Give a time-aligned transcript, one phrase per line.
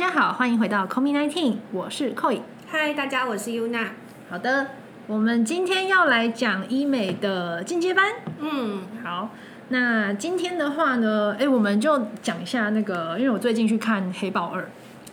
[0.00, 2.40] 家好，欢迎回到 Comi Nineteen，我是 Koi。
[2.66, 3.88] 嗨，大家，我是 Yuna。
[4.30, 4.68] 好的，
[5.06, 8.06] 我们今天要来讲医美的进阶班。
[8.38, 9.28] 嗯，好，
[9.68, 14.62] 那今天的话呢，哎，我们就讲一下那个，因为我最近去看《黑豹二》，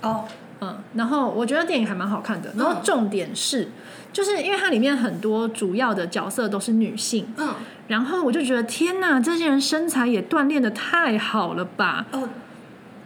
[0.07, 0.23] 哦，
[0.61, 2.53] 嗯，然后我觉得电影还蛮好看的。
[2.55, 3.67] 然后重点是，
[4.13, 7.49] 就是因为它里面很多主要的角色都是女性，嗯，
[7.89, 12.05] 然后我就觉得天哪，这些人身材也锻炼的太好了吧！
[12.13, 12.29] 哦，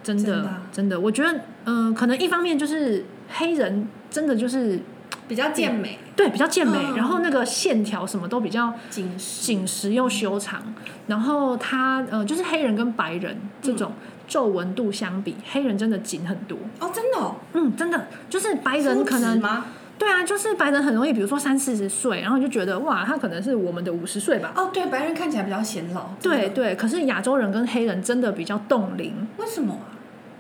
[0.03, 0.49] 真的，真的。
[0.49, 4.79] 啊真的，我觉得，嗯、可能一方面就是黑人真的就是
[5.27, 6.95] 比较健美，对比较健美，嗯。
[6.95, 10.73] 然后那个线条什么都比较紧实，紧实又修长，
[11.07, 13.93] 然后他呃就是黑人跟白人这种
[14.27, 16.57] 皱纹度相比，黑人真的紧很多。
[16.79, 18.07] 哦，真的哦，嗯，真的。
[18.29, 19.65] 就是白人可能吗？
[20.01, 24.51] 对啊，就是白人很容易，比如说三四十岁，然后就觉得哇，他可能是我们的五十岁吧。
[24.55, 26.05] 哦，对，白人看起来比较显老。
[26.19, 29.13] 对对，可是亚洲人跟黑人真的比较冻龄。
[29.37, 29.77] 为什么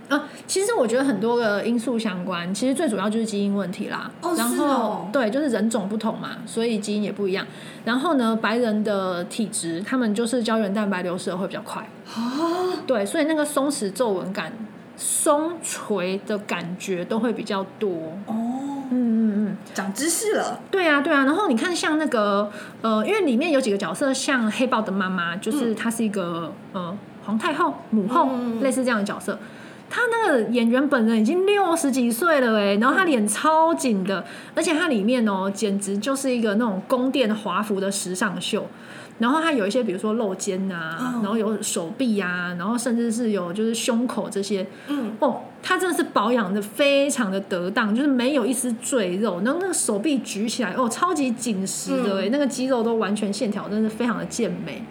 [0.09, 0.17] 啊？
[0.17, 4.09] 啊，其实我觉得很多个因素相关，其实最主要就是基因问题啦。
[4.21, 7.45] 哦然后、是哦对，就是人种不同嘛，所以基因也不一样。
[7.85, 11.87] 然后呢，白人的体质，他们就是胶原蛋白流失的会比较快。
[12.15, 14.51] 哦，对，所以那个松弛皱纹感、
[14.97, 17.89] 松垂的感觉都会比较多。
[18.25, 18.50] 哦，
[19.73, 20.59] 长知识了。
[20.69, 21.25] 对啊对啊。
[21.25, 29.37] 然后你看，像那个呃，因为里面有几个角色，像黑豹的妈妈，就是她是一个、呃皇太后、母后，嗯类似这样的角色。
[29.89, 38.65] 她那个演员本人已经六十几岁了哎，然后她脸超紧的，而且她里面哦，简直就是一个那种宫殿华服的时尚秀。
[39.21, 41.21] 然后它有一些，比如说露肩呐、嗯。
[41.21, 54.83] 然后有手臂呀、然后甚至是有就是胸口这些，嗯，哦，它真的是保养的非常的得当，就是没有一丝赘肉，然后那个手臂举起来，哦，超级紧实的哎、那个肌肉都完全线条真的是非常的健美。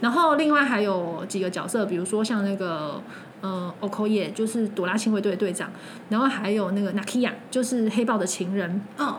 [0.00, 3.00] 然后另外还有几个角色，比如说像那个
[3.42, 5.70] 嗯 Okoye，就是朵拉亲卫队的队长，
[6.10, 9.14] 然后还有那个 Nakia，就是黑豹的情人，嗯，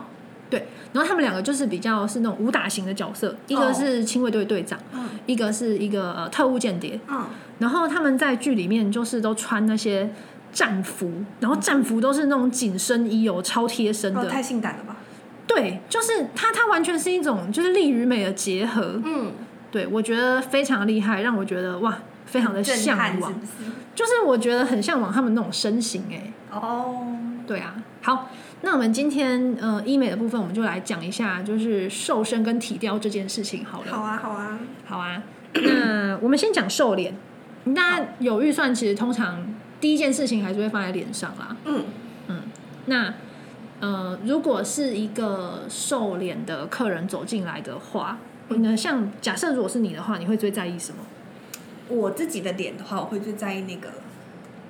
[0.48, 7.24] 对，然后他们两个就是比较是那种武打型的角色，一个是亲卫队队长，嗯一个是一个呃特务间谍，嗯，
[7.58, 10.08] 然后他们在剧里面就是都穿那些
[10.52, 14.96] 战服，然后战服都是那种紧身衣哦，超贴身的，哦，太性感了吧？
[15.48, 19.32] 对，就是他，他完全是一种就是力与美的结合，嗯，
[19.70, 23.70] 对我觉得非常厉害，让我觉得哇，非常的向往，是是？
[23.94, 27.06] 就是我觉得很向往他们那种身形哎，哦，
[27.46, 28.28] 对啊，好，
[28.62, 33.92] 那我们今天呃医美的部分，我们就来讲一下就是瘦身跟体雕这件事情好了。
[33.92, 34.58] 好啊，好啊。
[34.86, 35.22] 好啊，
[35.52, 37.14] 那我们先讲瘦脸。
[37.74, 39.44] 大家有预算，其实通常
[39.80, 41.56] 第一件事情还是会放在脸上啦。
[41.64, 41.84] 嗯
[42.28, 42.42] 嗯，
[42.86, 43.14] 那
[43.80, 48.18] 呃，如果是一个瘦脸的客人走进来的话，
[48.48, 50.98] 那像假设如果是你的话，你会最在意什么？
[51.88, 53.88] 我自己的脸的话，我会最在意那个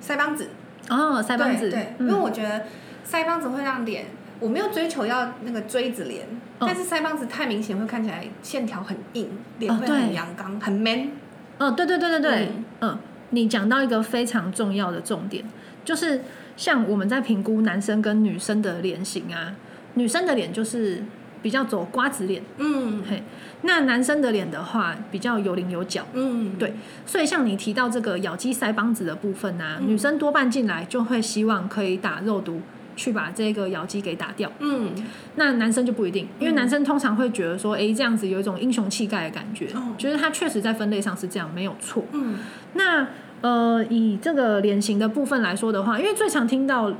[0.03, 0.49] 腮帮子。
[0.89, 2.63] 哦，腮帮子，对，对嗯因为我觉得
[3.09, 4.05] 腮帮子会让脸，
[4.39, 6.27] 我没有追求要那个锥子脸，
[6.59, 6.67] 嗯。
[6.67, 9.29] 但是腮帮子太明显会看起来线条很硬，
[9.59, 11.11] 脸会很阳刚，很 man。
[11.59, 12.45] 嗯，对对对对对，
[12.81, 12.91] 嗯。
[12.91, 12.99] 嗯
[13.31, 15.43] 你讲到一个非常重要的重点，
[15.83, 16.21] 就是
[16.55, 19.53] 像我们在评估男生跟女生的脸型啊，
[19.95, 21.03] 女生的脸就是
[21.41, 23.03] 比较走瓜子脸，嗯。
[23.09, 23.21] 嘿，
[23.63, 26.05] 那男生的脸的话比较有棱有角。
[26.13, 26.73] 嗯，对
[27.05, 29.89] 所以像你提到这个咬肌腮帮子的部分啊，嗯。
[29.89, 32.61] 女生多半进来就会希望可以打肉毒
[32.97, 34.51] 去把这个咬肌给打掉。
[34.59, 34.91] 嗯
[35.35, 42.03] 那男生就不一定，因为嗯男生通常会觉得说，哎、这样子有一种英雄气概的感觉，哦觉得他确实在分类上是这样，没有错。
[42.11, 42.35] 嗯
[42.73, 43.07] 那
[43.39, 46.91] 呃，以这个脸型的部分来说的话，因为最常听到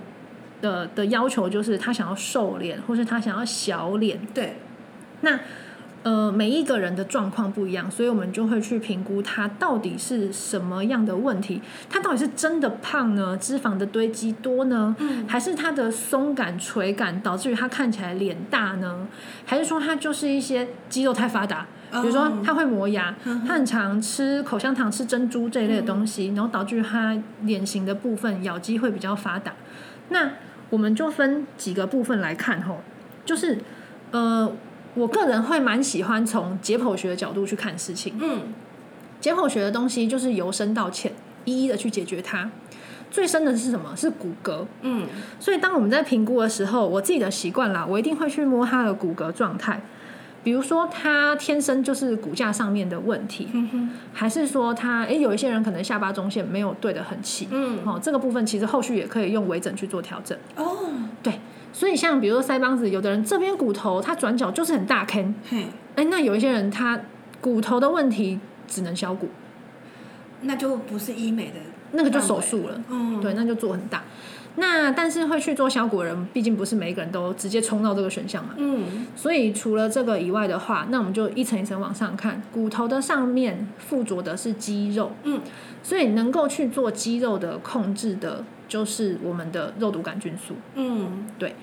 [0.61, 4.19] 的的要求就是他想要瘦脸，或是他想要小脸。
[4.33, 4.57] 对，
[5.21, 5.39] 那
[6.03, 11.61] 呃，每一个人的状况不一样，所以我们就会去评估他到底是什么样的问题。
[11.89, 19.07] 他到底是真的胖呢，脂肪的堆积多呢，嗯还是他的松感、垂感导致于他看起来脸大呢？
[19.45, 21.65] 还是说他就是一些肌肉太发达？
[21.91, 29.53] 比如说哦他会磨牙，嗯他很常吃口香糖、吃珍珠这一类的东西，然后导致于他脸型的部分咬肌会比较发达。
[30.09, 30.31] 那
[30.69, 32.81] 我们就分几个部分来看吼，
[33.25, 33.57] 就是
[34.11, 34.51] 呃，
[34.97, 38.15] 我个人会蛮喜欢从解剖学的角度去看事情。
[38.19, 38.41] 嗯
[39.19, 41.11] 解剖学的东西就是由深到浅，
[41.45, 42.49] 一一的去解决它。
[43.09, 43.95] 最深的是什么？
[43.95, 44.65] 是骨骼。
[44.81, 45.07] 嗯
[45.39, 49.81] 所以当我们在评估的时候，我自己的习惯啦，我一定会去摸他的骨骼状态。
[50.43, 60.37] 比如说，他天生就是骨架上面的问题，嗯哼还是说他诶有一些人可能下巴中线没有对得很齐，嗯哦，这个部分其实后续也可以用微整去做调整。
[60.55, 61.06] 哦，对，
[61.77, 66.99] 所以像比如说腮帮子，有的人这边骨头他转角就是很大坑，嘿，哎，那有一些人他
[67.39, 69.29] 骨头的问题只能削骨，
[70.41, 71.59] 那就不是医美的，
[71.91, 72.81] 那个就手术了。
[72.89, 74.01] 嗯，对，那就做很大。
[74.55, 78.55] 那但是会去做削骨人，毕竟不是每一个人都直接冲到这个选项嘛。
[78.57, 85.41] 嗯所以除了这个以外的话，那我们就一层一层往上看，骨头的上面附着的是肌肉，嗯，
[85.83, 90.55] 所以能够去做肌肉的控制的，就是我们的肉毒杆菌素。
[90.75, 91.27] 嗯。
[91.39, 91.55] 对。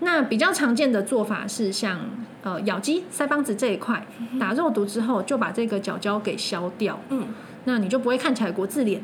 [0.00, 2.00] 那比较常见的做法是像
[2.42, 4.06] 呃咬肌、腮帮子这一块，
[4.38, 7.28] 打肉毒之后就把这个角胶给消掉，嗯。
[7.64, 9.00] 那你就不会看起来国字脸。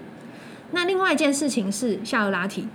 [0.73, 2.69] 那另外一件事情是下颚拉提，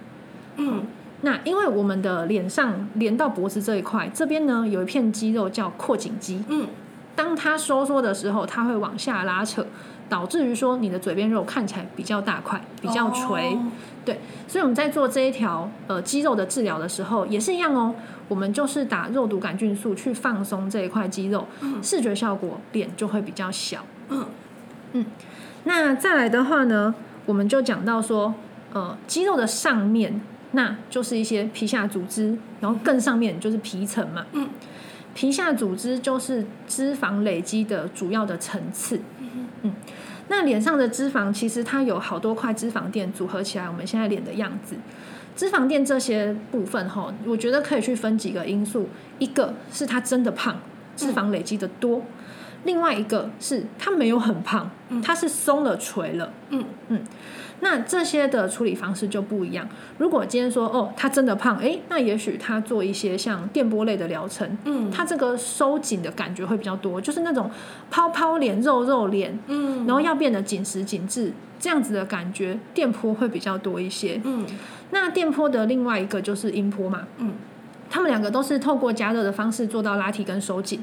[0.57, 0.83] 嗯。
[1.21, 6.67] 那因为我们的脸上连到脖子这一块，这边呢有一片肌肉叫阔颈肌，嗯
[7.15, 9.65] 当它收缩的时候，它会往下拉扯，
[10.09, 13.57] 导致于说你的嘴边肉看起来比较大块、比较垂。
[14.03, 17.95] 对所以我们在做这一条呃肌肉的治疗的时候，也是一样哦。
[18.27, 23.85] 我们就是打肉毒杆菌素去放松这一块肌肉，嗯视觉效果脸就会比较小。
[24.09, 25.05] 嗯
[25.63, 26.93] 那再来的话呢，
[27.25, 28.33] 我们就讲到说，
[28.73, 30.21] 呃，肌肉的上面，
[30.51, 34.25] 那就是一些皮下组织，然后更上面就是皮层嘛。
[34.33, 34.47] 嗯，
[35.15, 38.99] 皮下组织就是脂肪累积的主要的层次。
[39.63, 39.73] 嗯，
[40.27, 44.75] 那脸上的脂肪其实它有好多块脂肪垫组合起来，我们现在脸的样子。
[45.35, 48.87] 脂肪垫这些部分哈，我觉得可以去分几个因素，
[49.19, 50.57] 一个是它真的胖，
[50.95, 52.01] 脂肪累积的多；
[52.63, 54.69] 另外一个是它没有很胖，
[55.03, 56.31] 它是松了垂了。
[56.49, 57.01] 嗯嗯
[57.61, 59.67] 那这些的处理方式就不一样。
[59.97, 64.91] 如果今天说哦，他真的胖，诶，那也许他做一些像电波类的疗程，嗯。
[64.91, 67.49] 他这个收紧的感觉会比较多，就是那种
[67.89, 69.85] 泡泡脸、肉肉脸，嗯。
[69.87, 74.19] 然后要变得紧实紧致这样子的感觉，电波会比较多一些。
[74.23, 74.45] 嗯。
[74.91, 77.33] 那电波的另外一个就是音波嘛，嗯，
[77.89, 80.81] 他们两个都是透过加热的方式做到拉提跟收紧。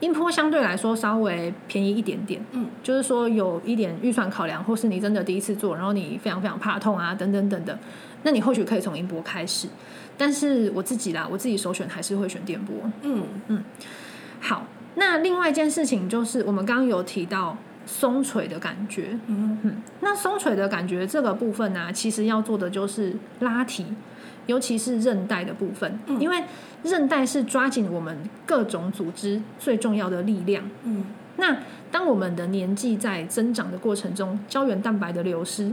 [0.00, 7.78] 音波相对来说稍微便宜一点点，嗯，就是说有一点预算考量，或是你真的第一次做，然后你非常非常怕痛啊，等等等等，
[8.22, 9.68] 那你或许可以从音波开始。
[10.16, 12.74] 但是我自己啦，我自己首选还是会选电波。
[13.02, 13.62] 嗯嗯
[14.40, 23.84] 好，那另外一件事情就是我们刚刚有提到松垂的感觉，嗯嗯，那松垂的感觉这个部分呢、其实要做的就是拉提，
[24.50, 26.42] 尤其是韧带的部分，嗯因为
[26.82, 30.68] 韧带是抓紧我们各种组织最重要的力量。
[30.84, 31.04] 嗯
[31.36, 31.56] 那
[31.92, 35.72] 当我们的年纪在增长的过程中，胶原蛋白的流失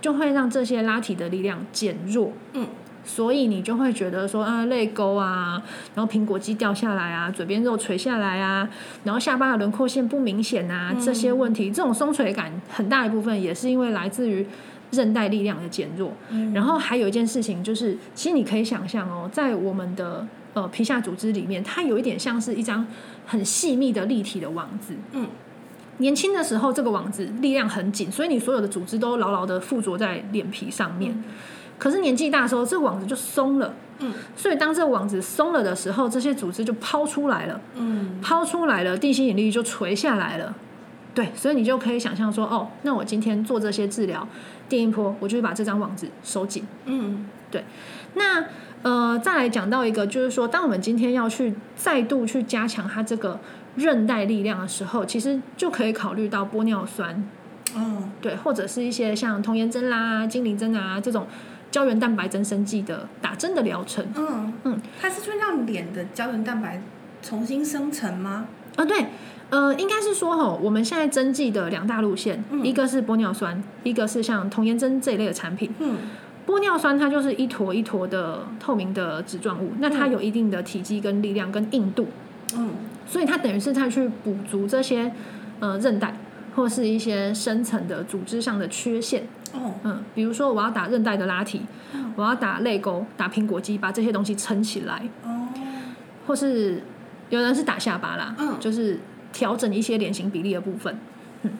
[0.00, 2.32] 就会让这些拉提的力量减弱。
[2.54, 2.66] 嗯
[3.06, 5.62] 所以你就会觉得说啊，泪沟啊，
[5.94, 8.66] 然后苹果肌掉下来啊，嘴边肉垂下来啊，
[9.04, 14.46] 然后下巴的轮廓线不明显啊，这些问题，这种松垂感很大一部分也是因为来自于
[14.94, 16.12] 韧带力量的减弱。
[16.30, 22.86] 嗯然后还有一件事情就是，其实你可以想象哦，在我们的呃皮下组织里面，它有一点像是一张
[23.26, 24.94] 很细密的立体的网子。
[25.12, 25.26] 嗯
[25.98, 31.22] 年轻的时候，这个网子力量很紧，所以你所有的组织都牢牢的附着在脸皮上面。
[31.78, 33.74] 可是年纪大的时候，这个网子就松了。
[34.00, 40.52] 嗯所以当这个网子松了的时候，这些组织就抛出来了，嗯抛出来了，地心引力就垂下来了。
[41.14, 44.26] 对，所以你就可以想象说，哦，那我今天做这些治疗，
[44.68, 46.64] 电音波，我就会把这张网子收紧。
[46.86, 47.64] 嗯对
[48.14, 48.44] 那
[48.82, 53.40] 呃，再来讲到一个，就是说，当我们今天要去再度去加强它这个
[53.76, 57.26] 韧带力量的时候，其实就可以考虑到玻尿酸，
[57.74, 61.26] 嗯对，或者是一些像童颜针啦、精灵针啊这种
[61.70, 64.04] 胶原蛋白增生剂的打针的疗程。
[64.16, 66.82] 嗯嗯，它是会让脸的胶原蛋白
[67.22, 68.46] 重新生成吗？
[68.76, 69.06] 啊，对，
[69.50, 75.70] 呃，应该是说吼，我们现在针剂的两大路线，嗯一个是玻尿酸，一个是像童颜针这一类的产品。
[75.78, 75.96] 嗯
[76.46, 82.06] 玻尿酸它就是一坨一坨的透明的脂状物，那它有一定的体积跟力量跟硬度，
[82.54, 82.68] 嗯
[83.06, 85.10] 所以它等于是它去补足这些
[85.60, 86.14] 呃韧带
[86.54, 89.22] 或是一些深层的组织上的缺陷。
[89.54, 91.62] 哦嗯，比如说我要打韧带的拉提，
[92.14, 95.48] 我要打泪沟、打苹果肌，把这些东西撑起来，哦
[96.26, 96.82] 或是
[97.30, 98.98] 有人是打下巴啦，嗯就是
[99.32, 100.96] 调整一些脸型比例的部分。
[101.42, 101.52] 嗯，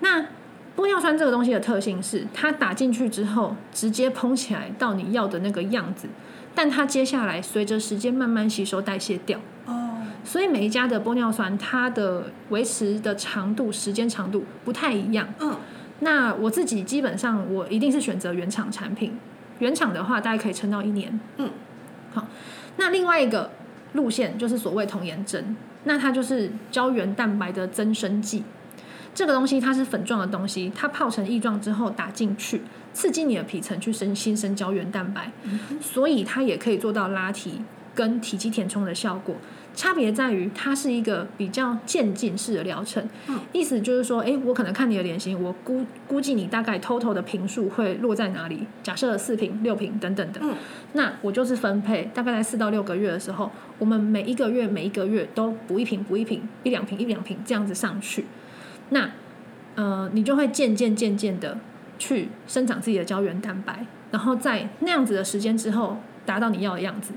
[0.00, 0.20] 那
[0.76, 6.08] 玻尿酸这个东西的特性是，它打进去之后直接膨起来到你要的那个样子，
[6.54, 9.38] 但它接下来随着时间慢慢吸收代谢掉。
[9.66, 15.26] 哦所以每一家的玻尿酸，它的维持的长度、时间长度不太一样。
[15.40, 15.56] 嗯
[16.00, 19.18] 那我自己基本上我一定是选择原厂产品，
[19.58, 21.18] 原厂的话大概可以撑到一年。
[21.36, 21.50] 嗯，
[22.12, 22.26] 好，
[22.76, 23.50] 那另外一个
[23.92, 28.42] 路线就是所谓童颜针，那它就是胶原蛋白的增生剂。
[29.12, 35.32] 这个东西它是粉状的东西，它泡成液状之后打进去，刺激你的皮层去生新生胶原蛋白，
[35.80, 37.60] 所以它也可以做到拉提
[37.94, 39.34] 跟体积填充的效果。
[39.80, 43.40] 差别在于它是一个比较渐进式的疗程，嗯。
[43.50, 50.54] 意思就是说，哎，我可能看你的脸型，我估估计你大概 total 的频数会落在哪里，假设四瓶、六瓶等等的，嗯。
[50.92, 58.26] 那我就是分配，大概在四到六个月的时候，我们每一个月每一个月都补一瓶、补一瓶、一两瓶、一两瓶这样子上去，
[58.90, 59.10] 那
[59.76, 61.56] 呃，你就会渐渐渐渐的
[61.98, 65.96] 去生长自己的胶原蛋白，然后在那样子的时间之后，
[66.26, 67.14] 达到你要的样子。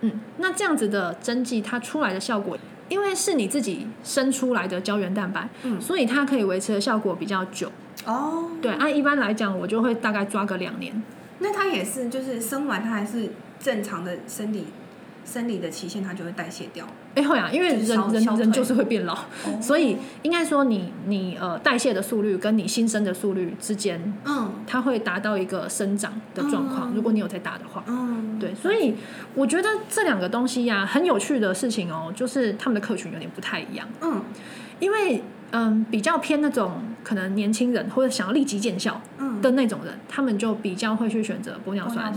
[0.00, 2.56] 嗯，那这样子的针剂它出来的效果，
[2.88, 7.70] 因为是你自己生出来的胶原蛋白，嗯所以它可以维持的效果比较久。
[8.04, 11.02] 哦，对，按、一般来讲，我就会大概抓个两年。
[11.38, 14.66] 那它也是，就是生完它还是正常的生理
[15.26, 16.86] 生理的期限，它就会代谢掉。
[17.16, 19.60] 哎，会啊，因为人人人就是会变老，哦。
[19.60, 24.52] 所以应该说你你呃代谢的速率跟你新生的速率之间，嗯。
[24.66, 26.92] 它会达到一个生长的状况。
[26.92, 26.94] 嗯。
[26.94, 28.94] 如果你有在打的话，嗯，对，所以
[29.34, 34.22] 我觉得这两个东西呀、很有趣的事情哦，就是他们的客群有点不太一样，嗯。
[34.78, 42.12] 因为嗯比较偏那种可能年轻人或者想要立即见效嗯，的那种人，他们就比较会去选择玻尿酸，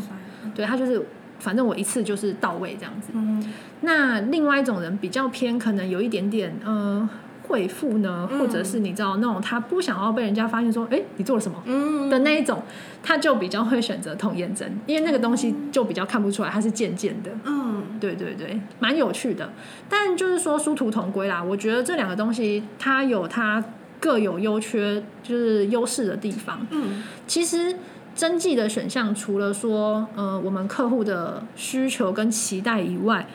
[0.53, 1.01] 对，它就是
[1.39, 3.09] 反正我一次就是到位这样子。
[3.13, 7.07] 嗯那另外一种人比较偏，可能有一点点呃
[7.47, 12.61] 贵妇呢，嗯或者是你知道那种他不想要被人家发现说，哎，你做了什么嗯的那一种，
[13.01, 17.31] 他就比较会选择童颜针，因为那个东西就比较看不出来它是渐渐的。
[17.45, 19.49] 嗯对对对，蛮有趣的。
[19.89, 23.63] 但就是说殊途同归啦，我觉得这两个东西它有它
[23.99, 26.67] 各有优缺，就是优势的地方。
[26.69, 27.75] 嗯其实
[28.19, 33.25] 针剂的选项，除了说呃我们客户的需求跟期待以外，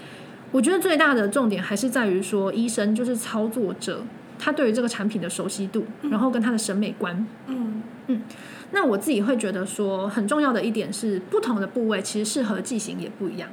[0.52, 4.02] 我觉得最大的重点还是在于说，医生就是操作者，
[4.38, 7.26] 他对于这个产品的熟悉度，然后跟他的审美观。
[7.46, 7.82] 嗯
[8.72, 13.48] 那我自己会觉得说，很重要的一点是，不同的部位其实适合剂型也不一样。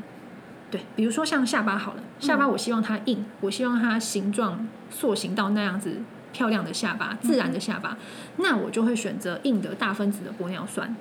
[0.70, 6.02] 对，比如说像下巴好了，下巴我希望它硬，我希望它形状塑形到那样子
[6.34, 7.98] 漂亮的下巴，自然的下巴，
[8.36, 10.94] 那我就会选择硬的大分子的玻尿酸。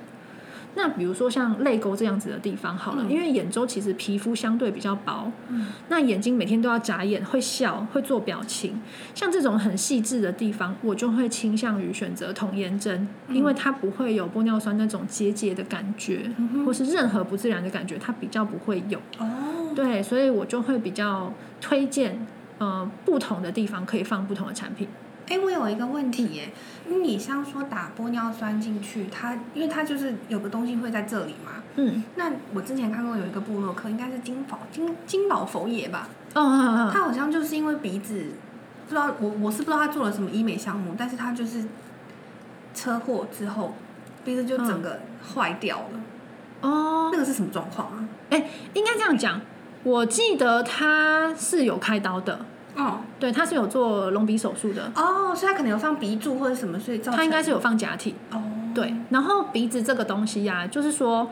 [0.75, 3.11] 那比如说像泪沟这样子的地方好了，嗯。
[3.11, 5.67] 因为眼周其实皮肤相对比较薄，嗯。
[5.89, 8.81] 那眼睛每天都要眨眼，会笑，会做表情，
[9.13, 13.35] 像这种很细致的地方，我就会倾向于选择童颜针，嗯。
[13.35, 18.99] 因为它不会有玻尿酸那种结节的感觉，嗯或是任何不自然的感觉，它比较不会有。
[19.19, 22.25] 哦，对，所以我就会比较推荐，
[22.61, 24.87] 呃，不同的地方可以放不同的产品。
[25.27, 26.53] 哎，我有一个问题耶，
[26.87, 31.53] 你像说打玻尿酸进去，它因为它就是有个东西会在这里嘛。
[31.77, 38.27] 嗯，那我之前看过有一个部落客，应该是金宝金金宝佛爷吧，哦哦哦，他好像就是因为鼻子，
[38.87, 41.65] 不知道我我是不知道他做了什么医美项目，但是他就是
[42.75, 43.73] 车祸之后
[44.23, 44.99] 鼻子就整个
[45.33, 48.07] 坏掉了，哦，那个是什么状况啊？
[48.29, 49.41] 哎应该这样讲。
[49.83, 52.99] 我记得他是有开刀的，哦。
[53.19, 58.15] 对，他是有做隆鼻手术的，哦，所以他可能有放鼻柱或者什么，所以造成他应该是有放假体。
[58.31, 58.41] 哦，
[58.73, 61.29] 对，然后鼻子这个东西呀、就是说，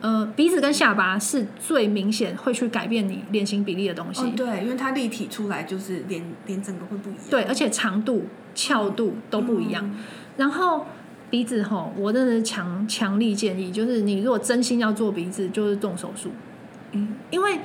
[0.00, 4.22] 呃，鼻子跟下巴是最明显会去改变你脸型比例的东西。
[4.22, 9.84] 哦对，因为它立体出来就是脸脸整个会不一样，对，而且长度、翘度都不一样。
[9.84, 9.98] 嗯。
[10.36, 10.86] 然后
[11.28, 16.30] 鼻子吼，我真的是强强力建议，就是你如果真心要做鼻子，就是动手术，
[16.92, 17.16] 嗯。
[17.30, 17.58] 因为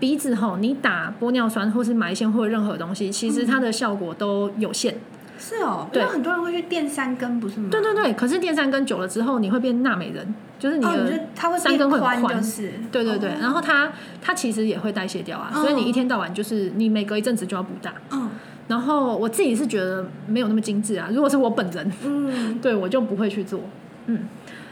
[0.00, 4.96] 鼻子吼，你打玻尿酸或是埋线或者任何东西，其实它的效果都有限。
[5.38, 7.68] 是哦，对很多人会去垫三根，不是吗？
[7.70, 11.20] 对对对，可是垫三根久了之后，你会变娜美人，就是你的
[11.58, 13.90] 三根会很宽，就是对对对，哦然后它
[14.20, 17.94] 它其实也会代谢掉啊，嗯所以你一天到晚就是你每隔一阵子就要补打。
[18.10, 18.28] 嗯
[18.68, 23.60] 然后我自己是觉得没有那么精致啊，如果是我本人，嗯 对我就不会去做。
[24.06, 24.28] 嗯，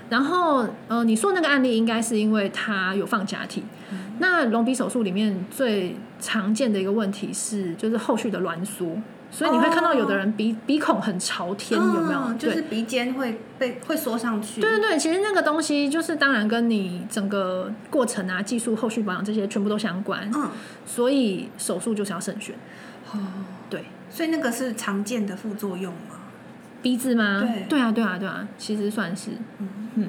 [0.08, 3.64] 然后呃，你说那个案例应该是因为他有放假体。
[4.18, 12.20] 那隆鼻手术里面最常见的一个问题是，就是后续的挛缩，所以你会看到有的人鼻、鼻孔很朝天，有没有？
[12.26, 20.50] 嗯就是鼻尖会被会缩上去，对对对，其实那个东西就是当然跟你整个过程啊、技术、后续保养这些全部都相关，嗯。
[20.86, 22.54] 所以手术就是要慎选。
[23.12, 23.18] 哦，
[23.70, 26.16] 对，所以那个是常见的副作用吗？
[26.82, 27.40] 鼻子吗？
[27.40, 27.66] 对。
[27.68, 29.68] 对啊，对啊，对啊，其实算是，嗯。
[29.94, 30.08] 嗯，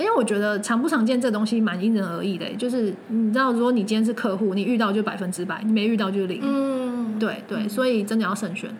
[0.00, 8.70] 因为我觉得常不常见这东西蛮因人而异的，就是你知道，如果你今天是客户，你遇到就百分之百，你没遇到就是零，嗯，对对，所以真的要慎选。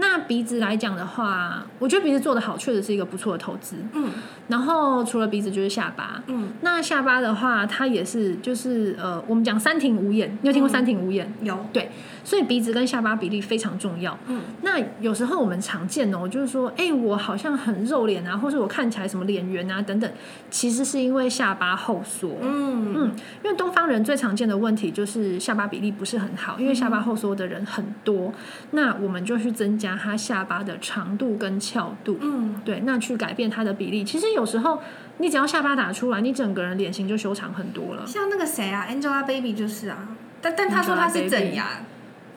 [0.00, 3.76] 那鼻子来讲的话，我觉得鼻子做的好，确实是一个不错的投资。
[3.94, 4.10] 嗯
[4.46, 11.30] 然后除了鼻子就是下巴，嗯那下巴的话，它也是就是呃，我们讲三庭五眼，你有听过嗯三庭五眼？
[11.42, 11.90] 有对，
[12.24, 14.16] 所以鼻子跟下巴比例非常重要。
[14.26, 20.10] 嗯，那有时候我们常见哦，就是说，哎、我好像很肉脸啊，或者我看起来什么脸圆啊等等，
[20.50, 22.36] 其实是因为下巴后缩。
[22.42, 28.32] 嗯嗯，因为东方人最常见的问题就是下巴比例不是很好，因为下巴后缩的人很多，
[28.72, 34.04] 那我们就去增加他下巴的长度跟翘度，嗯，对，那去改变它的比例。
[34.04, 34.80] 其实有时候
[35.18, 38.06] 你只要下巴打出来，你整个人脸型就修长很多了。
[38.06, 40.08] 像那个谁啊，Angelababy 就是啊，
[40.40, 41.66] 但但他说他是整牙，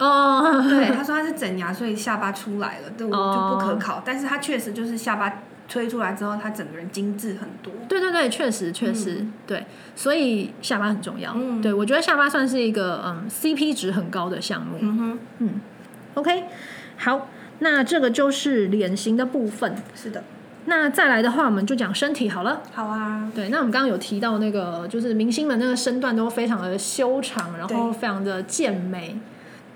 [0.02, 4.02] 哦，对，他说他是整牙，所以下巴出来了，对，我哦就不可考。
[4.04, 5.32] 但是他确实就是下巴
[5.68, 7.72] 推出来之后，他整个人精致很多。
[7.88, 11.32] 对对对，确实确实、对，所以下巴很重要。
[11.34, 14.78] 嗯对我觉得下巴算是一个嗯 CP 值很高的项目。
[14.80, 15.60] 嗯哼，嗯
[16.14, 16.44] ，OK，
[16.96, 17.28] 好，
[17.60, 19.74] 那这个就是脸型的部分。
[19.94, 20.24] 是的，
[20.66, 22.62] 那再来的话，我们就讲身体好了。
[22.72, 29.18] 好啊，对，那我们刚刚有提到那个，就是明星们那个身段都非常的修长，然后非常的健美。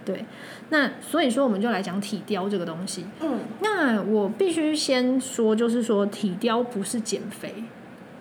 [0.07, 0.25] 对，
[0.71, 3.05] 那所以说我们就来讲体雕这个东西。
[3.21, 7.65] 嗯那我必须先说，就是说体雕不是减肥，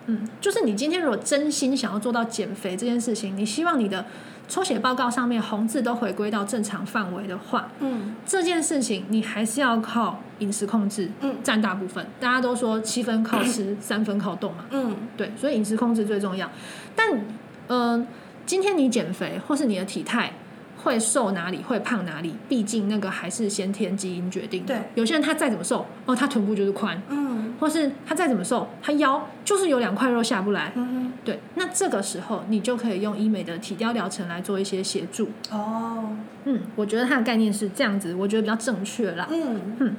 [0.06, 4.04] 嗯，就是你今天如果真心想要做到减肥这件事情，你希望你的
[4.48, 12.04] 抽血报告上面红字都回归到正常范围的话，嗯这件事情你还是要靠饮食控制，嗯占大部分。
[12.20, 16.50] 大家都说七分靠吃， 三分靠动嘛，嗯对，所以饮食控制最重要。
[16.94, 17.20] 但，
[17.68, 18.06] 嗯、
[18.44, 20.32] 今天你减肥或是你的体态
[20.86, 24.72] 会瘦哪里，会胖哪里，毕竟那个还是先天基因决定的。
[24.72, 30.70] 对有些人他再怎么瘦，哦，他臀部就是宽，嗯或是他再怎么瘦，他腰就是有两块肉下不来。
[30.76, 35.30] 嗯对，那这个时候你就可以用医美的体雕疗程来做一些协助。
[35.50, 39.26] 哦，嗯，我觉得它的概念是这样子，我觉得比较正确啦。
[39.30, 39.96] 嗯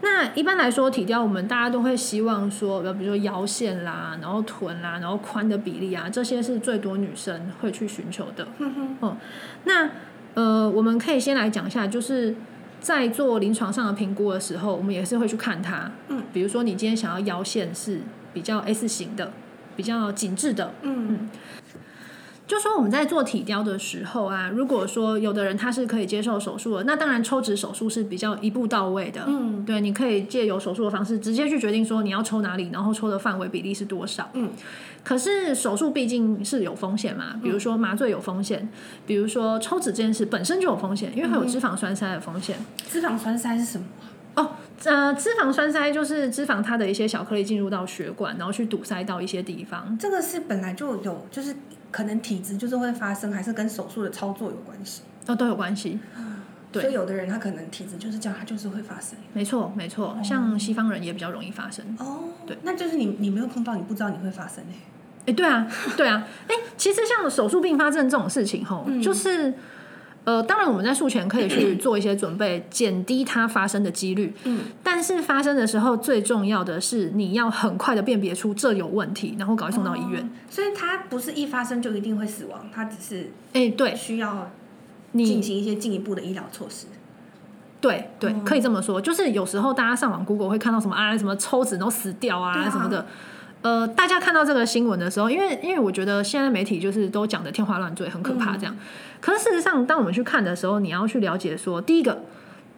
[0.00, 8.46] 那一般来说，体雕我们大家都会希望说，呃比如说腰线啦，然后臀啦，然后宽的比例啊，这些是最多女生会去寻求的。
[8.60, 9.16] 哼哼，
[9.64, 9.90] 那
[10.38, 12.32] 呃，我们可以先来讲一下，就是
[12.80, 15.90] 在做临床上的评估的时候，我们也是会去看它。
[16.06, 18.02] 嗯，比如说你今天想要腰线是
[18.32, 19.32] 比较 S 型的，
[19.74, 21.28] 比较紧致的，嗯
[22.48, 29.24] 就说我们在做体雕的时候啊，如果说有的人他是可以接受手术的，那当然抽脂手术是比较一步到位的。
[29.26, 34.30] 嗯对，你可以借由手术的方式直接去决定说你要抽哪里，然后抽的范围比例是多少。
[34.32, 34.50] 嗯，
[35.04, 38.66] 可是手术毕竟是有风险嘛，比如说麻醉有风险，
[39.06, 42.56] 比如说抽脂这件事本身就有风险，因为它有脂肪栓塞的风险。
[42.88, 43.84] 脂肪栓塞是什么？
[44.36, 44.52] 哦，
[44.84, 49.96] 呃，脂肪栓塞就是脂肪它的一些小颗粒进入到血管，然后去堵塞到一些地方。
[49.98, 51.56] 这个是本来就有，就是
[51.90, 55.02] 可能体质就是会发生，还是跟手术的操作有关系？
[55.26, 55.98] 哦，都有关系。
[56.70, 59.18] 对所以有的人他可能体质就是这样，他就是会发生。
[59.32, 61.82] 没错，没错，像西方人也比较容易发生。
[61.98, 64.74] 哦，对，那就是你你没有碰到，你不知道你会发生哎。
[65.26, 69.54] 哎，对啊，对啊，哎，其实像手术并发症这种事情，吼，嗯就是，
[70.28, 74.34] 呃，当然我们在术前可以去做一些准备，减低它发生的几率。
[74.44, 80.22] 嗯，但是发生的时候，最重要的是你要很快的辨别出这有问题，然后赶快送到医院。
[80.22, 84.50] 哦所以它不是一发生就一定会死亡，它只是哎、对需要
[85.12, 86.88] 你进行一些进一步的医疗措施。
[87.80, 93.06] 对对，哦可以这么说，就是有时候大家上网 Google 会看到什么啊，什么抽脂然后死掉啊啊什么的。
[93.62, 98.76] 呃，大家看到这个新闻的时候，因为因为我觉得现在媒体就是都讲的天花乱坠，很可怕这样。
[99.20, 102.22] 可是事实上，当我们去看的时候，你要去了解说，第一个，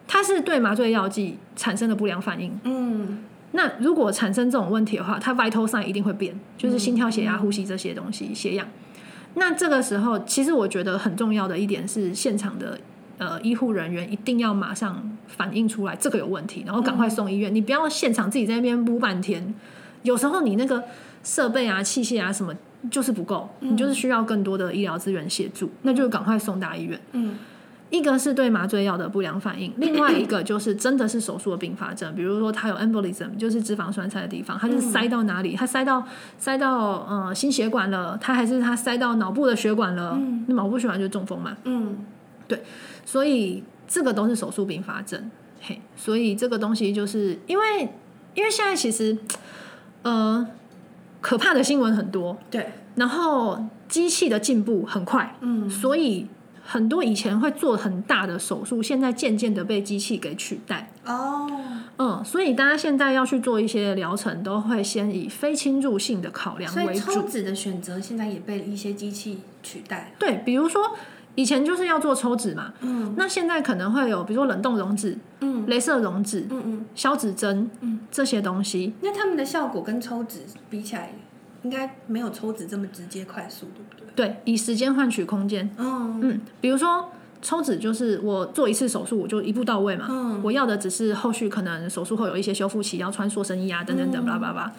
[0.09, 2.59] 它是对麻醉药剂产生的不良反应。
[2.64, 8.64] 嗯那如果产生这种问题的话，它 vital sign 一定会变，就是心跳、血压、呼吸这些东西，血氧。
[9.35, 12.79] 那这个时候，其实我觉得很重要的一点是，现场的
[13.19, 17.53] 呃医护人员一定要马上反映出来这个有问题，然后赶快送医院。
[17.53, 19.53] 你不要现场自己在那边补半天，
[20.02, 20.82] 有时候你那个
[21.22, 22.54] 设备啊、器械啊什么
[22.90, 27.00] 就是不够，你就是需要更多的医疗资源协助，那就赶快送大医院。
[27.12, 27.36] 嗯。
[27.90, 36.06] 一个是对麻醉药的不良反应， 另外一个就是真的是手术的并发症，比如说它有 embolism，就是脂肪栓塞的地方，它就是塞到哪里，它塞到
[36.38, 41.98] 塞到呃心血管了，它还是它塞到脑部的血管了，那脑部血管就是中风嘛，嗯。
[42.46, 42.62] 对
[43.04, 45.28] 所以这个都是手术并发症，
[45.60, 47.88] 嘿，所以这个东西就是因为
[48.34, 49.18] 因为现在其实
[50.02, 50.46] 呃
[51.20, 56.26] 可怕的新闻很多，对，然后机器的进步很快，嗯所以
[56.64, 60.90] 很多以前会做很大的手术，现在渐渐的被机器给取代。
[61.04, 61.50] 哦，
[61.98, 67.12] 嗯，所以大家现在要去做一些疗程，都会先以非侵入性的考量所以为主。
[67.12, 70.12] 抽脂的选择现在也被一些机器取代。
[70.18, 70.96] 对，比如说
[71.37, 73.14] 以前就是要做抽脂嘛，嗯。
[73.16, 75.66] 那现在可能会有比如说冷冻溶脂、嗯。
[75.66, 78.01] 镭射溶脂、嗯嗯，消脂针，嗯。
[78.11, 78.93] 这些东西。
[79.01, 81.12] 那他们的效果跟抽脂比起来，
[81.62, 84.27] 应该没有抽脂这么直接快速，对不对？
[84.27, 85.71] 对，以时间换取空间。
[85.79, 86.19] 嗯。
[86.21, 90.40] 嗯，比如说抽脂就是我做一次手术我就一步到位嘛，嗯。
[90.43, 94.27] 我要的只是后续可能手术后有一些修复期，要穿塑身衣啊等等等，嗯。
[94.27, 94.73] 巴拉巴拉。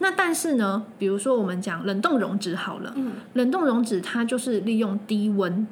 [0.00, 3.14] 那但是呢，比如说我们讲冷冻溶脂好了，嗯。
[3.32, 5.66] 冷冻溶脂它就是利用低温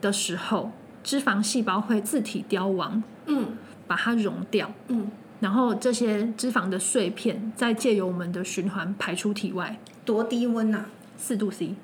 [0.00, 0.70] 的时候，
[1.02, 5.10] 脂肪细胞会自体凋亡，嗯把它溶掉，嗯，
[5.40, 10.84] 然后这些脂肪的碎片再借由我们的循环排出体外，多低温呐、
[11.16, 11.74] 四度 C。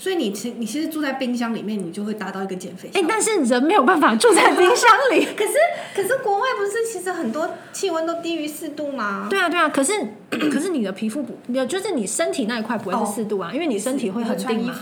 [0.00, 3.10] 所以你其你其实住在冰箱里面，你就会达到一个减肥效哎、果。
[3.10, 5.24] 但是人没有办法住在冰箱里。
[5.34, 5.52] 可是
[5.96, 9.26] 可是国外不是其实很多气温都低于四度吗？
[9.28, 9.92] 对啊，对啊，可是
[10.30, 14.72] 可是你的皮肤不，就是你身体那一块不会是四度啊，因为你身体会很定嘛。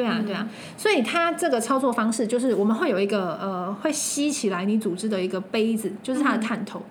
[0.00, 6.82] 对啊，对啊，所以它这个操作方式就是我们会有一个呃会吸起来你组织的一个杯子，就是它的探头。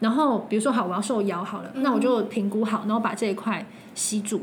[0.00, 4.42] 然后比如说好，我要受腰好了，那我就评估好，然后把这一块吸住，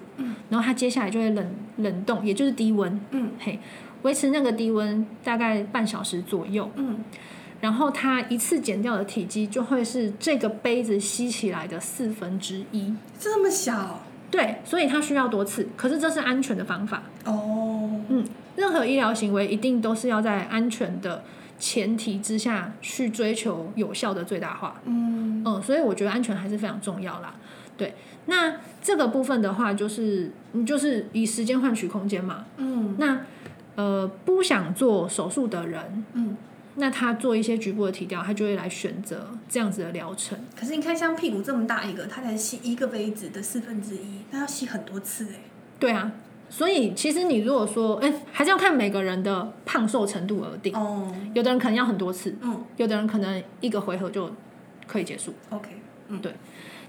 [0.49, 1.45] 然后它接下来就会冷
[1.77, 3.31] 冷冻，也就是低温，嗯。
[3.39, 3.59] 嘿，
[4.03, 6.69] 维持那个低温大概半小时左右。
[6.75, 7.03] 嗯，
[7.59, 12.93] 然后它一次减掉的体积就会是这个杯子吸起来的四分之一。
[13.19, 13.99] 这么小
[14.31, 17.03] 对，所以它需要多次，可是这是安全的方法。
[17.25, 18.23] 哦，嗯，
[18.55, 21.23] 任何医疗行为一定都是要在安全的
[21.57, 24.81] 前提之下去追求有效的最大化。
[24.85, 27.33] 嗯嗯，所以我觉得安全还是非常重要啦。
[27.75, 27.95] 对，
[28.27, 32.45] 那这个部分的话，就是你就是以时间换取空间嘛。
[32.57, 33.21] 嗯那
[33.75, 36.28] 呃，不想做手术的人，嗯。
[36.79, 40.39] 那他做一些局部的体调，他就会来选择这样子的疗程。
[40.57, 45.41] 可是你看，像屁股这么大一个，他才吸一个杯子的四分之一，那要吸很多次哎。
[45.77, 46.11] 对啊，
[46.49, 50.75] 所以其实你如果说，哎、还是要看每个人的胖瘦程度而定。
[50.75, 54.31] 哦，有的人可能要很多次，嗯有的人可能一个回合就
[54.87, 55.33] 可以结束。
[55.49, 55.69] ，OK，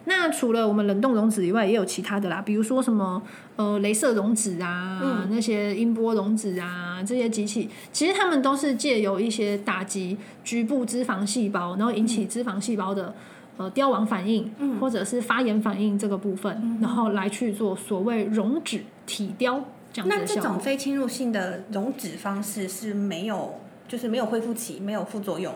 [0.05, 3.23] 那除了我们冷冻溶脂以外，也有其他的啦，比如说什么
[3.57, 13.15] 呃，镭射溶脂啊，嗯那些音波溶脂啊，这些机器，其实他们都是借由一些打击局部脂肪细胞，然后引起脂肪细胞的
[13.59, 20.41] 呃凋亡反应，嗯或者是发炎反应这个部分，然后来去做所谓溶脂体雕这样子那这。
[20.41, 25.55] 种非侵入性的溶脂方式是没有，就是没有恢复期，没有副作用。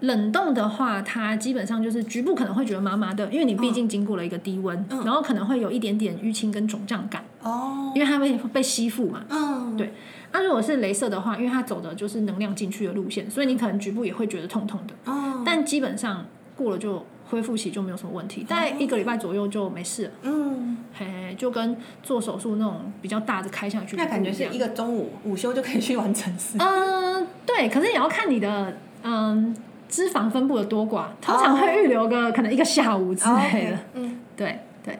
[0.00, 9.24] 冷冻的话，它基本上就是局部可能会觉得麻麻的，因为你毕竟经过了一个低温，嗯然后可能会有一点点淤青跟肿胀感，哦，因为它会被吸附嘛。
[9.30, 9.92] 嗯，对
[10.32, 20.10] 那、如果是镭射的话，因为它走的就是能量进去的路线，所以你可能局部也会觉得痛痛的，哦，但基本上过了就恢复期就没有什么问题，大概一个礼拜左右就没事了。
[20.22, 20.76] 嗯，
[21.38, 24.66] 就跟做手术那种比较大的开下去，那感觉是一个。
[24.66, 26.58] 个中午午休就可以去完成事。
[26.58, 29.54] 嗯，对，可是也要看你的嗯
[29.88, 33.78] 脂肪分布的多寡，通常会预留个可能一个下午之类的。
[33.94, 34.98] 嗯对对，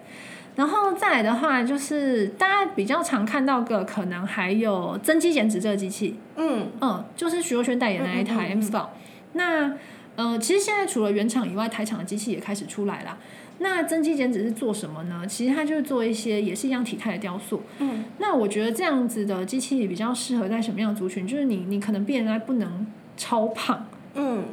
[0.55, 8.87] 然后再来的话，就是大家比较常看到的，可能还有增肌减脂这个机器，嗯嗯，就是徐若瑄代言的那一台 M 嗯 Scout。
[9.35, 9.72] 那
[10.16, 13.18] 呃，其实现在除了原厂以外，台厂的机器也开始出来了。
[13.59, 15.27] 那增肌减脂是做什么呢？
[15.27, 17.62] 其实它就是做一些也是一样体态的雕塑。
[17.79, 21.27] 嗯那我觉得这样子的机器比较适合在什么样的族群？
[21.27, 24.44] 就是你你可能变来不能超胖，嗯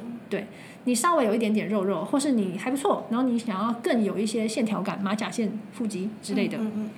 [0.85, 6.89] 你稍微有一点点肉肉，或是你还不错，然后你想要更有一些线条感，马甲线、腹肌之类的，嗯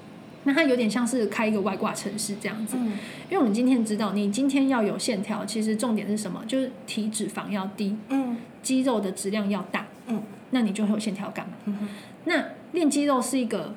[0.47, 2.77] 那它有点像是开一个外挂城市这样子。
[2.79, 2.93] 嗯
[3.29, 6.43] 因为我们今天知道，你今天要有线条，其实重点是什么？
[6.47, 10.21] 就是体脂肪要低，嗯肌肉的质量要大，嗯，
[10.51, 11.53] 那你就会有线条感嘛。
[11.65, 11.89] 嗯
[12.25, 12.43] 那
[12.73, 13.73] 练肌肉是一个，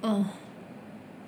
[0.00, 0.26] 呃，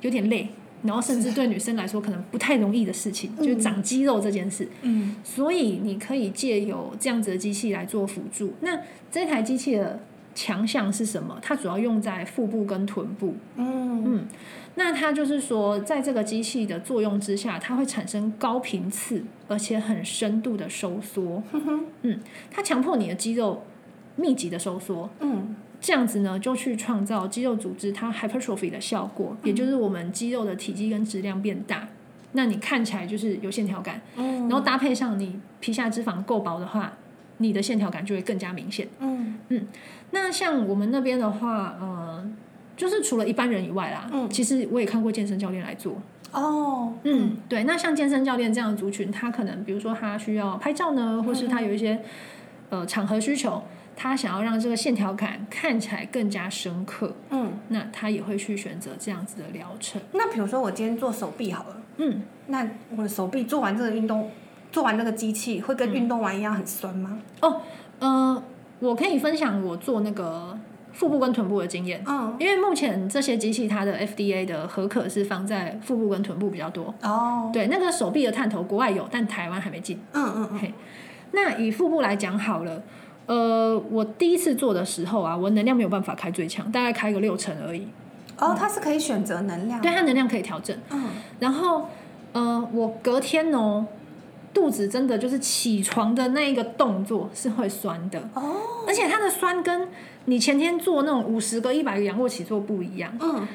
[0.00, 0.48] 有点累，
[0.84, 4.68] 然后甚至对女生来说可能不太容易的事情，就是长肌肉这件事。
[4.82, 8.52] 嗯所以你可以借由这样子的机器来做辅助。
[8.60, 8.78] 那
[9.10, 10.00] 这台机器的
[10.34, 11.38] 强项是什么？
[11.42, 13.34] 它主要用在腹部跟臀部。
[13.56, 14.26] 嗯嗯，
[14.74, 21.42] 那它就是说，在这个机器的作用之下，它会产生高频次而且很深度的收缩。
[22.02, 22.20] 嗯，
[22.50, 23.62] 它强迫你的肌肉
[24.16, 31.86] 密集的收缩，嗯这样子呢，就去创造肌肉组织它 hypertrophy 的效果，也就是我们肌肉的体积跟质量变大。
[32.32, 36.94] 那你看起来就是有线条感，嗯然后搭配上你皮下脂肪够薄的话，
[37.36, 38.88] 你的线条感就会更加明显。
[38.98, 39.68] 嗯
[40.10, 42.26] 那像我们那边的话，呃，
[42.78, 46.00] 就是除了一般人以外啦，嗯其实我也看过健身教练来做。
[46.32, 47.64] 哦嗯，对。
[47.64, 52.00] 那像健身教练这样的族群，他可能比如说他需要拍照呢，或是他有一些、
[52.70, 53.62] 呃场合需求，
[53.96, 60.00] 他想要让这个线条感看起来更加深刻，嗯，那他也会去选择这样子的疗程。
[60.12, 64.30] 那比如说我今天做手臂好了，嗯，那我的手臂做完这个运动，
[64.72, 67.18] 做完这个机器会跟运动完一样很酸吗？
[67.40, 67.60] 哦，
[68.00, 68.42] 呃，
[68.80, 70.58] 我可以分享我做那个
[70.92, 76.92] 腹部跟臀部的经验，嗯，因为目前这些机器它的 FDA 的合可是放在腹部跟臀部比较多。
[77.02, 80.00] 哦，对，那个手臂的探头国外有，但台湾还没进。
[80.12, 80.74] 嗯嗯嗯，嘿，
[81.32, 82.82] 那以腹部来讲好了，
[83.26, 87.86] 呃，我第一次做的时候啊，我能量没有办法开最强，大概开个六成而已。
[88.38, 90.76] 哦，它是可以选择能量，对，它能量可以调整。
[90.90, 91.08] 嗯，
[91.38, 91.88] 然后，
[92.32, 93.86] 呃，我隔天哦，
[94.52, 98.56] 肚子真的就是起床的那一个动作是会酸的，哦，
[98.86, 99.88] 而且它的酸跟
[100.24, 103.16] 你前天做那种五十个、一百个仰卧起坐不一样。
[103.20, 103.46] 嗯。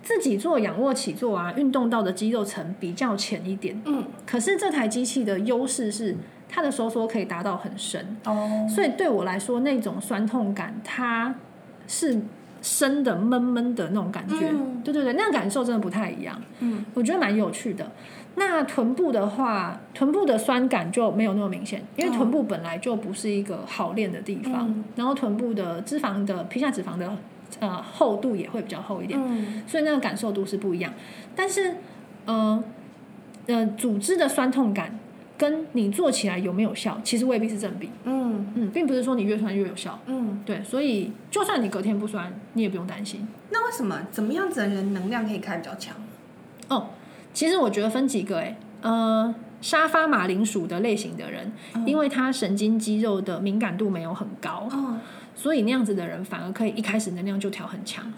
[0.00, 6.16] 自己做仰卧起坐啊，运动到的肌肉层比较浅一点，嗯，可是这台机器的优势是
[6.48, 11.34] 它的收缩可以达到很深，哦，所以对我来说那种酸痛感它
[11.86, 12.20] 是
[12.62, 14.82] 深的闷闷的那种感觉，嗯。
[14.82, 17.90] 对对对，那个感受真的不太一样，嗯，我觉得蛮有趣的。
[18.36, 24.84] 那臀部的话，臀部的酸感就没有那么明显，因为臀部本来就不是一个好练的地方，嗯。
[24.96, 27.10] 然后臀部的脂肪的皮下脂肪的
[27.60, 29.62] 呃厚度也会比较厚一点，嗯。
[29.66, 30.92] 所以那个感受度是不一样。
[31.36, 31.74] 但是，
[32.24, 32.62] 呃
[33.46, 34.98] 呃，组织的酸痛感
[35.38, 37.88] 跟你做起来有没有效，其实未必是正比。
[38.04, 39.98] 嗯嗯，并不是说你越酸越有效。
[40.06, 43.26] 嗯，对，所以就算你隔天不酸，你也不用担心。
[43.50, 45.94] 那为什么怎么样子的人能量可以开比较强？
[46.68, 46.88] 哦，
[47.32, 51.52] 其实我觉得分几个哎，呃，沙发马铃薯的类型的人，
[51.86, 54.98] 因为他神经肌肉的敏感度没有很高，嗯，
[55.36, 58.12] 所以那样子的人反而可以一开始能量就调很强。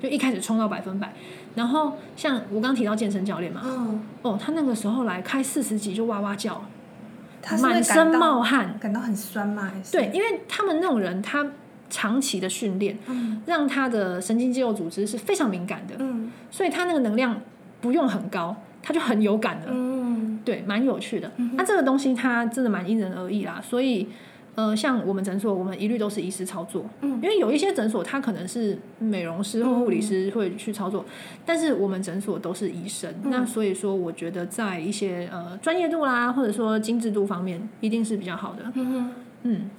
[0.00, 1.12] 就一开始冲到百分百。
[1.54, 6.62] 然后像我刚提到健身教练嘛，嗯，哦，他那个时候来开四十级就哇哇叫，
[7.42, 8.78] 他满身冒汗。
[8.78, 9.70] 感到很酸吗？
[9.74, 9.92] 还是？
[9.92, 11.44] 对，，因为他们那种人，他
[11.90, 17.40] 长期的训练，嗯让他的神经肌肉组织是非常敏感的，嗯所以他那个能量
[17.80, 19.66] 不用很高，他就很有感的。
[19.70, 21.30] 嗯对，蛮有趣的。
[21.54, 24.08] 那、这个东西它真的蛮因人而异啦，所以
[24.58, 26.84] 呃，像我们诊所，我们一律都是医师操作。
[27.02, 31.04] 嗯，因为有一些诊所它可能是美容师或护理师会去操作，
[31.46, 33.08] 但是我们诊所都是医生。
[33.22, 38.64] 那所以说，我觉得在一些呃专业度啦，或者说精致度方面，一定是比较好的。
[38.74, 39.12] 嗯
[39.44, 39.70] 嗯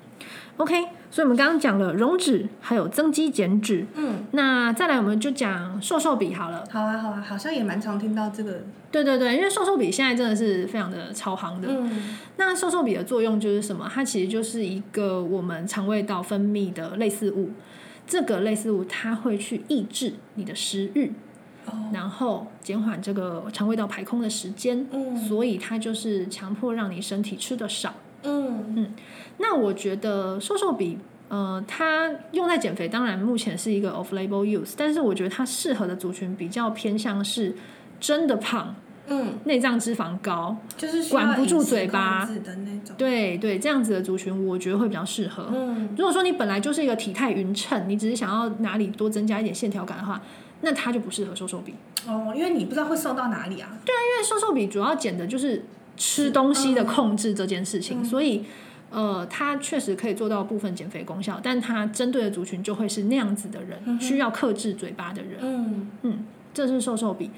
[0.55, 0.75] ，OK，
[1.11, 3.85] 所以我们刚刚讲了溶脂，还有增肌减脂。
[3.95, 6.63] 嗯，那再来我们就讲瘦瘦比好了。
[6.69, 8.61] 好啊好啊，好像也蛮常听到这个。
[8.91, 11.67] 对对对，因为瘦瘦比现在真的是非常的超行的。
[11.69, 13.89] 嗯那瘦瘦比的作用就是什么？
[13.93, 17.51] 它其实就是一个我们肠胃道分泌的类似物。
[18.07, 21.11] 这个类似物它会去抑制你的食欲，
[21.65, 27.93] 哦然后减缓这个肠胃道排空的时间，嗯所以它就是强迫让你身体吃的少。
[28.23, 28.93] 嗯嗯
[29.37, 30.97] 那我觉得瘦瘦笔，
[31.29, 37.55] 呃，它用在减肥，当然目前是一个 off label use，但是我觉得它适合的族群比较偏向是
[37.99, 38.75] 真的胖，
[39.07, 42.95] 嗯，内脏脂肪高，就是管不住嘴巴的那种。
[42.97, 45.47] 对对，这样子的族群，我觉得会比较适合。
[45.53, 50.21] 嗯如果说你本来就是一个体态匀称，你只是想要哪里多增加一点线条感的话，
[50.61, 51.73] 那它就不适合瘦瘦笔。
[52.07, 53.69] 哦，因为你不知道会瘦到哪里啊。
[53.85, 55.63] 因为瘦瘦笔主要减的就是
[55.99, 58.43] 吃东西的控制这件事情，所以
[58.89, 65.33] 呃，它确实可以做到部分减肥功效，但它针对的族群就会是那样子的人，需要克制嘴巴的人。
[65.41, 67.29] 嗯嗯，这是瘦瘦笔。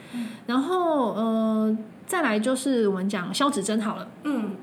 [0.46, 4.08] 然后呃，再来就是我们讲消脂针好了。
[4.24, 4.56] 嗯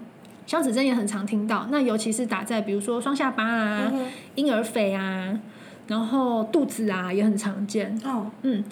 [0.46, 5.38] 消脂针也很常听到，那尤其是打在比如说双下巴啊、嗯婴儿肥啊，
[5.88, 8.00] 然后肚子啊也很常见。
[8.02, 8.64] 哦嗯，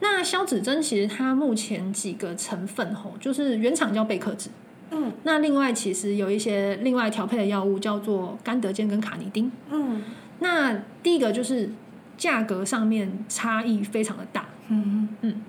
[0.00, 4.48] 那消脂针其实它目前几个成分吼，就是原厂叫贝克脂，
[4.90, 9.50] 嗯那另外其实有一些另外调配的药物叫做甘德健跟卡尼丁。
[9.70, 10.02] 嗯
[10.40, 10.72] 那
[11.02, 11.70] 第一个就是
[12.16, 15.42] 价格上面差异非常的大，嗯嗯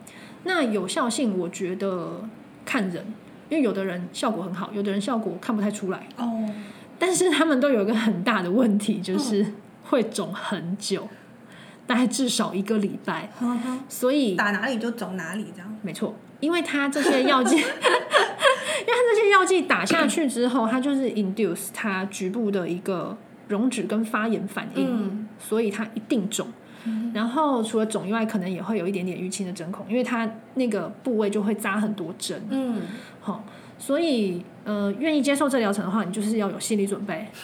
[0.43, 2.27] 那有效性我觉得
[2.65, 3.05] 看人，
[3.49, 6.07] 因为有的人效果很好，有的人效果看不太出来。
[6.17, 6.49] 哦
[6.97, 9.45] 但是他们都有一个很大的问题，就是
[9.85, 11.07] 会肿很久，
[11.87, 13.29] 大概至少一个礼拜。
[13.87, 15.75] 所以打哪里就肿哪里这样。
[15.81, 26.47] 没错，因为它这些药剂， 因为它这些药剂打下去之后，它就是 induce 它局部的一个溶脂跟发炎反应，嗯所以它一定肿。
[27.13, 32.41] 然后除了肿以外，可能也会有一点点淤青的针孔，因为它那个部位就会扎很多针。
[32.49, 32.81] 嗯，
[33.19, 33.43] 好，
[33.77, 37.27] 所以呃，愿意接受这疗程的话，你就是要有心理准备。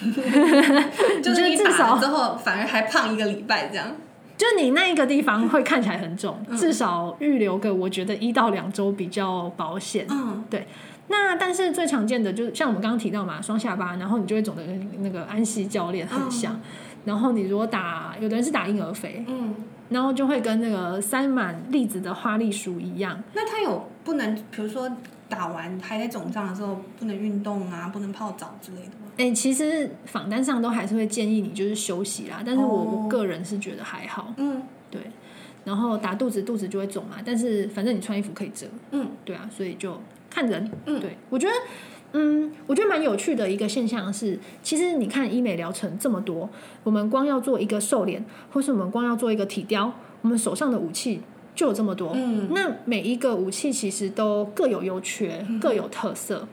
[1.22, 3.92] 就是你至少之后反而还胖一个礼拜这样。
[4.36, 10.06] 就你那一个地方会看起来很肿，至少预留个我觉得一到两周比较保险。
[10.10, 10.66] 嗯对
[11.08, 16.60] 那但是最常见的就是像我们刚刚提到嘛，双下巴，然后你就会肿的跟那个安息教练很像。
[17.04, 19.54] 然后你如果打，有的人是打婴儿肥，嗯，
[19.90, 23.22] 然后就会跟那个塞满粒子的花栗鼠一样。
[23.34, 24.90] 那他有不能，比如说
[25.28, 29.24] 打完还在肿胀的时候不能运动啊，不能泡澡之类的吗？
[29.24, 35.00] 哎、其实访单上都还是会建议你就是休息啦，但是我、哦我个人是觉得还好，嗯对。
[35.64, 40.00] 然后打肚子，肚子就会肿嘛，但是反正你穿衣服可以遮，嗯对啊，所以就
[40.30, 40.70] 看人。
[40.84, 41.52] 嗯对我觉得，
[42.12, 46.48] 嗯，我觉得蛮有趣的一个现象是，其实你看医美疗程这么多，
[46.84, 51.20] 我们光要做一个瘦脸，或是我们光要做一个体雕，我们手上的武器
[51.56, 52.12] 就有这么多。
[52.14, 56.46] 嗯那每一个武器其实都各有优缺，嗯各有特色。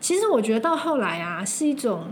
[0.00, 2.04] 其实我觉得到后来啊，是一种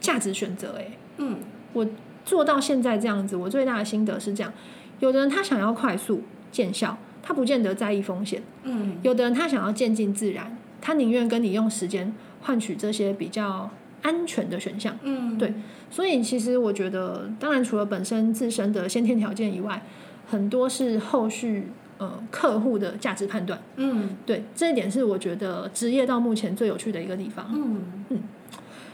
[0.00, 0.86] 价值选择、哎。
[1.18, 1.36] 嗯
[1.72, 1.86] 我
[2.24, 4.52] 做到现在这样子，我最大的心得是这样：
[5.00, 13.70] 有的人他想要快速见效，他不见得在意风险；嗯有的人他想要渐进自然，他宁愿跟你用时间换取这些比较
[14.02, 14.96] 安全的选项。
[15.02, 15.54] 嗯，对
[15.90, 19.82] 所以其实我觉得，当然除了本身自身的先天条件以外，
[20.26, 21.68] 很多是后续
[21.98, 23.60] 呃客户的价值判断。
[23.76, 27.46] 嗯对，这一点是我觉得职业到目前最有趣的一个地方。
[27.52, 28.22] 嗯嗯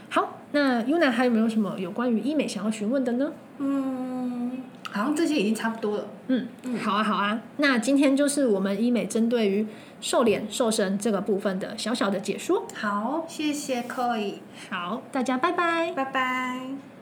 [0.09, 3.33] 好，那 Yuna 还有没有什么有关于医美想要询问的呢？
[3.57, 4.59] 嗯，
[4.91, 6.07] 好像这些已经差不多了。
[6.27, 6.47] 嗯，
[6.81, 7.41] 好啊，好啊。
[7.57, 9.67] 那今天就是我们医美针对于
[9.99, 12.65] 瘦脸、瘦身这个部分的小小的解说。
[12.73, 14.35] 好，谢谢 Koi，
[14.69, 15.91] 好，大家拜拜。
[15.91, 16.94] 拜拜。